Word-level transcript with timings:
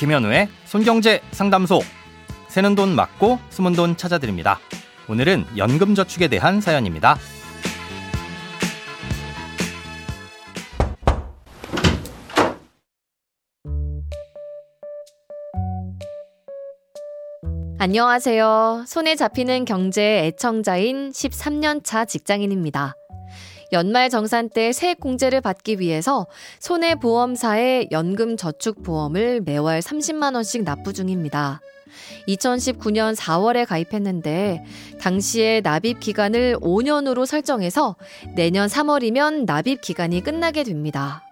김현우의 0.00 0.48
손경제 0.64 1.20
상담소. 1.30 1.80
새는 2.48 2.74
돈 2.74 2.96
맞고 2.96 3.38
숨은 3.50 3.74
돈 3.74 3.98
찾아드립니다. 3.98 4.58
오늘은 5.10 5.44
연금저축에 5.58 6.28
대한 6.28 6.62
사연입니다. 6.62 7.18
안녕하세요. 17.78 18.84
손에 18.86 19.16
잡히는 19.16 19.66
경제 19.66 20.24
애청자인 20.24 21.10
13년차 21.10 22.08
직장인입니다. 22.08 22.94
연말 23.72 24.10
정산 24.10 24.48
때 24.48 24.72
세액 24.72 25.00
공제를 25.00 25.40
받기 25.40 25.80
위해서 25.80 26.26
손해보험사에 26.58 27.88
연금저축보험을 27.90 29.42
매월 29.42 29.80
30만원씩 29.80 30.64
납부 30.64 30.92
중입니다. 30.92 31.60
2019년 32.28 33.16
4월에 33.16 33.66
가입했는데 33.66 34.64
당시에 35.00 35.60
납입 35.60 36.00
기간을 36.00 36.56
5년으로 36.60 37.26
설정해서 37.26 37.96
내년 38.34 38.68
3월이면 38.68 39.46
납입 39.46 39.80
기간이 39.80 40.22
끝나게 40.22 40.62
됩니다. 40.62 41.29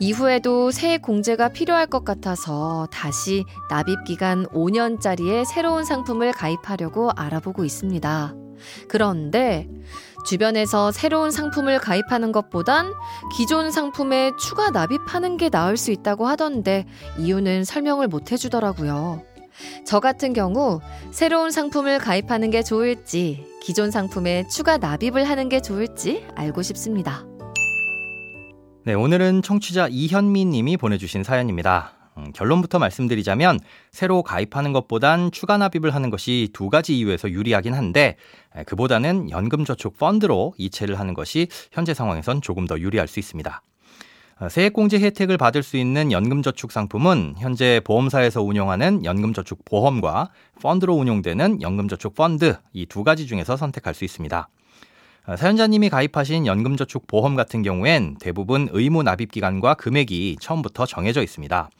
이후에도 0.00 0.70
세액 0.70 1.02
공제가 1.02 1.50
필요할 1.50 1.86
것 1.86 2.06
같아서 2.06 2.88
다시 2.90 3.44
납입 3.68 4.04
기간 4.04 4.46
5년짜리의 4.46 5.44
새로운 5.44 5.84
상품을 5.84 6.32
가입하려고 6.32 7.10
알아보고 7.14 7.64
있습니다. 7.66 8.34
그런데 8.88 9.68
주변에서 10.24 10.90
새로운 10.90 11.30
상품을 11.30 11.78
가입하는 11.78 12.32
것보단 12.32 12.92
기존 13.36 13.70
상품에 13.70 14.32
추가 14.38 14.70
납입하는 14.70 15.36
게 15.36 15.50
나을 15.50 15.76
수 15.76 15.90
있다고 15.90 16.26
하던데 16.26 16.86
이유는 17.18 17.64
설명을 17.64 18.08
못 18.08 18.32
해주더라고요. 18.32 19.22
저 19.84 20.00
같은 20.00 20.32
경우 20.32 20.80
새로운 21.10 21.50
상품을 21.50 21.98
가입하는 21.98 22.50
게 22.50 22.62
좋을지 22.62 23.46
기존 23.62 23.90
상품에 23.90 24.46
추가 24.48 24.78
납입을 24.78 25.24
하는 25.24 25.50
게 25.50 25.60
좋을지 25.60 26.26
알고 26.34 26.62
싶습니다. 26.62 27.29
네, 28.84 28.94
오늘은 28.94 29.42
청취자 29.42 29.88
이현미 29.90 30.46
님이 30.46 30.78
보내주신 30.78 31.22
사연입니다. 31.22 31.92
음, 32.16 32.32
결론부터 32.32 32.78
말씀드리자면 32.78 33.60
새로 33.92 34.22
가입하는 34.22 34.72
것보단 34.72 35.30
추가 35.32 35.58
납입을 35.58 35.94
하는 35.94 36.08
것이 36.08 36.48
두 36.54 36.70
가지 36.70 36.98
이유에서 36.98 37.30
유리하긴 37.30 37.74
한데 37.74 38.16
그보다는 38.64 39.30
연금저축 39.30 39.98
펀드로 39.98 40.54
이체를 40.56 40.98
하는 40.98 41.12
것이 41.12 41.48
현재 41.72 41.92
상황에선 41.92 42.40
조금 42.40 42.66
더 42.66 42.78
유리할 42.78 43.06
수 43.06 43.20
있습니다. 43.20 43.62
어, 44.40 44.48
세액공제 44.48 44.98
혜택을 44.98 45.36
받을 45.36 45.62
수 45.62 45.76
있는 45.76 46.10
연금저축 46.10 46.72
상품은 46.72 47.34
현재 47.36 47.82
보험사에서 47.84 48.42
운영하는 48.42 49.04
연금저축 49.04 49.66
보험과 49.66 50.30
펀드로 50.62 50.94
운용되는 50.94 51.60
연금저축 51.60 52.14
펀드 52.14 52.56
이 52.72 52.86
두 52.86 53.04
가지 53.04 53.26
중에서 53.26 53.58
선택할 53.58 53.92
수 53.92 54.06
있습니다. 54.06 54.48
어, 55.26 55.36
사연자님이 55.36 55.90
가입하신 55.90 56.46
연금저축 56.46 57.06
보험 57.06 57.36
같은 57.36 57.62
경우엔 57.62 58.16
대부분 58.20 58.68
의무 58.72 59.02
납입 59.02 59.30
기간과 59.30 59.74
금액이 59.74 60.38
처음부터 60.40 60.86
정해져 60.86 61.22
있습니다. 61.22 61.70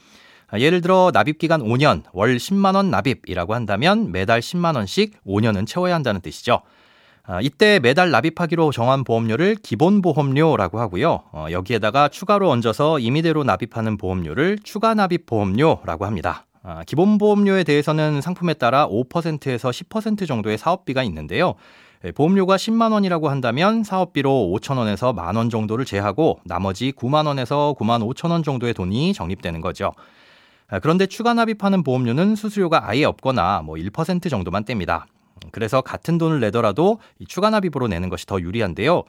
어, 0.52 0.58
예를 0.58 0.80
들어 0.80 1.10
납입 1.12 1.38
기간 1.38 1.62
5년, 1.62 2.02
월 2.12 2.36
10만 2.36 2.74
원 2.74 2.90
납입이라고 2.90 3.54
한다면 3.54 4.12
매달 4.12 4.40
10만 4.40 4.76
원씩 4.76 5.24
5년은 5.24 5.66
채워야 5.66 5.94
한다는 5.94 6.20
뜻이죠. 6.20 6.60
아, 7.22 7.40
이때 7.40 7.78
매달 7.78 8.10
납입하기로 8.10 8.72
정한 8.72 9.04
보험료를 9.04 9.56
기본 9.62 10.02
보험료라고 10.02 10.80
하고요. 10.80 11.22
어, 11.32 11.46
여기에다가 11.50 12.08
추가로 12.08 12.50
얹어서 12.50 12.98
임의대로 12.98 13.44
납입하는 13.44 13.96
보험료를 13.96 14.58
추가 14.64 14.94
납입 14.94 15.26
보험료라고 15.26 16.06
합니다. 16.06 16.46
아, 16.62 16.82
기본 16.86 17.18
보험료에 17.18 17.64
대해서는 17.64 18.20
상품에 18.20 18.54
따라 18.54 18.86
5%에서 18.88 19.70
10% 19.70 20.26
정도의 20.26 20.58
사업비가 20.58 21.02
있는데요. 21.04 21.54
예, 22.04 22.12
보험료가 22.12 22.56
10만 22.56 22.92
원이라고 22.92 23.28
한다면 23.28 23.84
사업비로 23.84 24.30
5천 24.54 24.78
원에서 24.78 25.12
만 25.12 25.36
원 25.36 25.50
정도를 25.50 25.84
제하고 25.84 26.40
나머지 26.44 26.92
9만 26.92 27.26
원에서 27.26 27.74
9만 27.78 28.02
5천 28.14 28.30
원 28.30 28.42
정도의 28.42 28.74
돈이 28.74 29.12
적립되는 29.12 29.60
거죠. 29.60 29.92
아, 30.68 30.78
그런데 30.78 31.06
추가 31.06 31.34
납입하는 31.34 31.82
보험료는 31.82 32.36
수수료가 32.36 32.88
아예 32.88 33.04
없거나 33.04 33.62
뭐 33.62 33.76
1% 33.76 34.30
정도만 34.30 34.64
뗍니다. 34.64 35.04
그래서 35.52 35.80
같은 35.80 36.16
돈을 36.18 36.40
내더라도 36.40 37.00
추가 37.28 37.50
납입으로 37.50 37.88
내는 37.88 38.08
것이 38.08 38.24
더 38.26 38.40
유리한데요. 38.40 39.04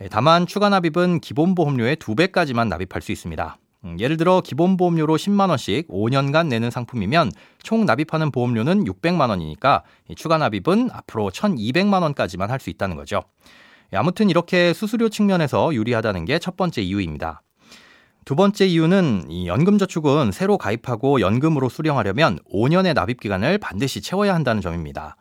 예, 0.00 0.08
다만 0.08 0.46
추가 0.46 0.68
납입은 0.68 1.20
기본 1.20 1.54
보험료의 1.54 1.96
두 1.96 2.14
배까지만 2.14 2.68
납입할 2.68 3.02
수 3.02 3.12
있습니다. 3.12 3.56
음, 3.84 3.96
예를 3.98 4.16
들어 4.16 4.40
기본 4.40 4.76
보험료로 4.76 5.16
10만 5.16 5.48
원씩 5.48 5.88
5년간 5.88 6.46
내는 6.46 6.70
상품이면 6.70 7.32
총 7.62 7.84
납입하는 7.84 8.30
보험료는 8.30 8.84
600만 8.84 9.28
원이니까 9.30 9.82
추가 10.16 10.38
납입은 10.38 10.90
앞으로 10.92 11.30
1,200만 11.30 12.02
원까지만 12.02 12.50
할 12.50 12.60
수 12.60 12.70
있다는 12.70 12.94
거죠. 12.96 13.22
예, 13.92 13.96
아무튼 13.96 14.30
이렇게 14.30 14.72
수수료 14.72 15.08
측면에서 15.08 15.74
유리하다는 15.74 16.24
게 16.26 16.38
첫 16.38 16.56
번째 16.56 16.80
이유입니다. 16.82 17.42
두 18.24 18.36
번째 18.36 18.66
이유는 18.66 19.26
이 19.30 19.48
연금저축은 19.48 20.30
새로 20.30 20.56
가입하고 20.56 21.20
연금으로 21.20 21.68
수령하려면 21.68 22.38
5년의 22.52 22.94
납입 22.94 23.18
기간을 23.18 23.58
반드시 23.58 24.00
채워야 24.00 24.32
한다는 24.32 24.62
점입니다. 24.62 25.16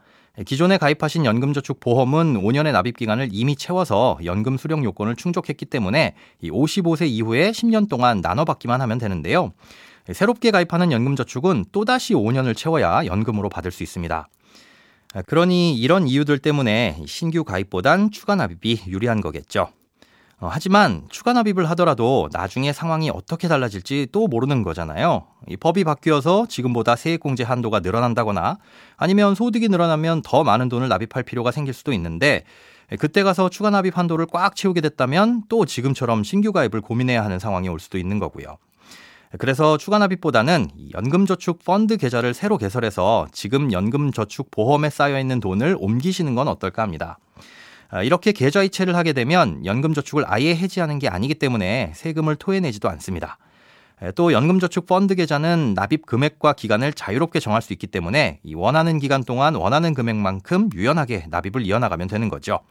기존에 0.45 0.77
가입하신 0.77 1.25
연금저축 1.25 1.79
보험은 1.79 2.41
5년의 2.41 2.71
납입 2.71 2.97
기간을 2.97 3.29
이미 3.31 3.55
채워서 3.55 4.17
연금 4.23 4.57
수령 4.57 4.83
요건을 4.83 5.15
충족했기 5.15 5.65
때문에 5.65 6.15
55세 6.43 7.07
이후에 7.09 7.51
10년 7.51 7.89
동안 7.89 8.21
나눠 8.21 8.45
받기만 8.45 8.81
하면 8.81 8.97
되는데요. 8.97 9.53
새롭게 10.11 10.51
가입하는 10.51 10.91
연금저축은 10.91 11.65
또다시 11.71 12.13
5년을 12.13 12.55
채워야 12.55 13.05
연금으로 13.05 13.49
받을 13.49 13.71
수 13.71 13.83
있습니다. 13.83 14.27
그러니 15.25 15.75
이런 15.75 16.07
이유들 16.07 16.39
때문에 16.39 17.03
신규 17.05 17.43
가입보단 17.43 18.11
추가 18.11 18.35
납입이 18.35 18.83
유리한 18.87 19.21
거겠죠. 19.21 19.69
어, 20.41 20.49
하지만 20.51 21.03
추가 21.09 21.33
납입을 21.33 21.69
하더라도 21.69 22.27
나중에 22.33 22.73
상황이 22.73 23.11
어떻게 23.11 23.47
달라질지 23.47 24.07
또 24.11 24.27
모르는 24.27 24.63
거잖아요. 24.63 25.27
이 25.47 25.55
법이 25.55 25.83
바뀌어서 25.83 26.47
지금보다 26.49 26.95
세액공제 26.95 27.43
한도가 27.43 27.79
늘어난다거나 27.79 28.57
아니면 28.97 29.35
소득이 29.35 29.69
늘어나면 29.69 30.23
더 30.23 30.43
많은 30.43 30.67
돈을 30.67 30.89
납입할 30.89 31.21
필요가 31.21 31.51
생길 31.51 31.75
수도 31.75 31.93
있는데 31.93 32.43
그때 32.99 33.21
가서 33.21 33.49
추가 33.49 33.69
납입 33.69 33.95
한도를 33.95 34.25
꽉 34.31 34.55
채우게 34.55 34.81
됐다면 34.81 35.43
또 35.47 35.65
지금처럼 35.65 36.23
신규 36.23 36.51
가입을 36.51 36.81
고민해야 36.81 37.23
하는 37.23 37.37
상황이 37.37 37.69
올 37.69 37.79
수도 37.79 37.99
있는 37.99 38.17
거고요. 38.17 38.57
그래서 39.37 39.77
추가 39.77 39.99
납입보다는 39.99 40.71
연금저축 40.93 41.63
펀드 41.63 41.97
계좌를 41.97 42.33
새로 42.33 42.57
개설해서 42.57 43.27
지금 43.31 43.71
연금저축 43.71 44.49
보험에 44.49 44.89
쌓여 44.89 45.19
있는 45.19 45.39
돈을 45.39 45.77
옮기시는 45.79 46.33
건 46.33 46.47
어떨까 46.47 46.81
합니다. 46.81 47.19
아, 47.91 48.03
이렇게 48.03 48.31
계좌 48.31 48.63
이체를 48.63 48.95
하게 48.95 49.13
되면 49.13 49.65
연금 49.65 49.93
저축을 49.93 50.23
아예 50.27 50.55
해지하는 50.55 50.97
게 50.97 51.09
아니기 51.09 51.35
때문에 51.35 51.91
세금을 51.93 52.37
토해내지도 52.37 52.89
않습니다. 52.89 53.37
또 54.15 54.33
연금저축 54.33 54.87
펀드 54.87 55.13
계좌는 55.13 55.75
납입 55.75 56.07
금액과 56.07 56.53
기간을 56.53 56.93
자유롭게 56.93 57.39
정할 57.39 57.61
수 57.61 57.71
있기 57.73 57.85
때문에 57.85 58.39
원하는 58.55 58.97
기간 58.97 59.23
동안 59.23 59.53
원하는 59.53 59.93
금액만큼 59.93 60.71
유연하게 60.73 61.27
납입을 61.29 61.61
이어나가면 61.61 62.07
되는 62.07 62.27
거죠. 62.27 62.61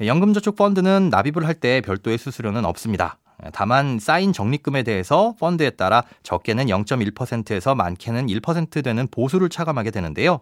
연금저축 0.00 0.56
펀드는 0.56 1.10
납입을 1.10 1.46
할 1.46 1.54
때 1.54 1.82
별도의 1.82 2.16
수수료는 2.16 2.64
없습니다. 2.64 3.18
다만 3.52 3.98
쌓인 3.98 4.32
적립금에 4.32 4.84
대해서 4.84 5.34
펀드에 5.38 5.70
따라 5.70 6.02
적게는 6.22 6.66
0.1%에서 6.66 7.74
많게는 7.74 8.26
1% 8.26 8.82
되는 8.82 9.06
보수를 9.10 9.50
차감하게 9.50 9.90
되는데요. 9.90 10.40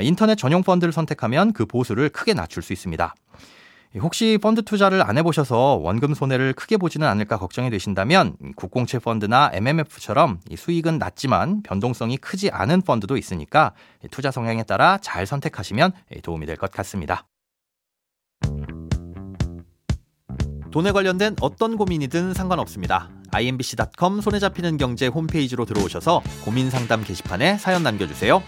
인터넷 0.00 0.34
전용 0.36 0.62
펀드를 0.62 0.92
선택하면 0.92 1.52
그 1.52 1.66
보수를 1.66 2.08
크게 2.08 2.34
낮출 2.34 2.62
수 2.62 2.72
있습니다. 2.72 3.14
혹시 4.00 4.38
펀드 4.42 4.62
투자를 4.62 5.02
안 5.02 5.16
해보셔서 5.18 5.76
원금 5.76 6.14
손해를 6.14 6.52
크게 6.52 6.78
보지는 6.78 7.06
않을까 7.06 7.38
걱정이 7.38 7.70
되신다면 7.70 8.36
국공채 8.56 8.98
펀드나 8.98 9.50
MMF처럼 9.52 10.40
수익은 10.56 10.98
낮지만 10.98 11.62
변동성이 11.62 12.16
크지 12.16 12.50
않은 12.50 12.82
펀드도 12.82 13.16
있으니까 13.16 13.72
투자 14.10 14.32
성향에 14.32 14.64
따라 14.64 14.98
잘 15.00 15.26
선택하시면 15.26 15.92
도움이 16.24 16.44
될 16.46 16.56
것 16.56 16.72
같습니다. 16.72 17.26
돈에 20.72 20.90
관련된 20.90 21.36
어떤 21.40 21.76
고민이든 21.76 22.34
상관없습니다. 22.34 23.08
imbc.com 23.30 24.20
손에 24.20 24.40
잡히는 24.40 24.76
경제 24.76 25.06
홈페이지로 25.06 25.64
들어오셔서 25.64 26.20
고민 26.44 26.68
상담 26.68 27.04
게시판에 27.04 27.58
사연 27.58 27.84
남겨주세요. 27.84 28.42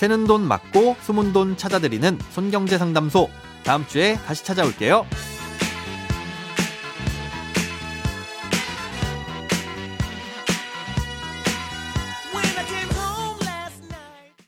새는 0.00 0.24
돈 0.24 0.48
맞고 0.48 0.96
숨은 1.02 1.34
돈 1.34 1.58
찾아드리는 1.58 2.18
손경제 2.30 2.78
상담소. 2.78 3.28
다음 3.64 3.86
주에 3.86 4.14
다시 4.24 4.42
찾아올게요. 4.46 5.04